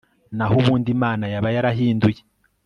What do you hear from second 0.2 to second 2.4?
naho ubundi imana yaba yarahinduye